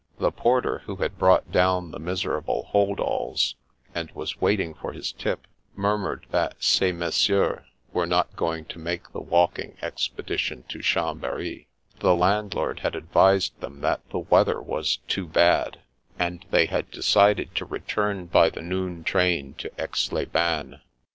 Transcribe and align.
The 0.17 0.31
porter, 0.31 0.79
who 0.87 0.95
had 0.95 1.19
brought 1.19 1.51
down 1.51 1.91
the 1.91 1.99
miserable 1.99 2.63
hold 2.69 2.99
alls, 2.99 3.53
and 3.93 4.09
was 4.13 4.41
waiting 4.41 4.73
for 4.73 4.93
his 4.93 5.11
tip, 5.11 5.45
murmured 5.75 6.25
that" 6.31 6.55
ces 6.63 6.95
messieurs" 6.95 7.61
were 7.93 8.07
not 8.07 8.35
going 8.35 8.65
to 8.65 8.79
make 8.79 9.11
the 9.11 9.21
walking 9.21 9.77
expedition 9.79 10.63
to 10.69 10.81
Chambery; 10.81 11.67
the 11.99 12.15
landlord 12.15 12.79
had 12.79 12.95
ad 12.95 13.11
vised 13.11 13.59
them 13.61 13.81
that 13.81 14.01
the 14.09 14.17
weather 14.17 14.59
was 14.59 14.97
too 15.07 15.27
bad, 15.27 15.81
and 16.17 16.47
they 16.49 16.65
3o6 16.65 16.69
The 16.69 16.69
Passes 16.69 16.69
had 16.77 16.91
decided 16.91 17.55
to 17.57 17.65
return 17.65 18.25
by 18.25 18.49
the 18.49 18.63
noon 18.63 19.03
train 19.03 19.53
to 19.59 19.69
Aix 19.77 20.11
les 20.11 20.25
Bains. 20.25 20.77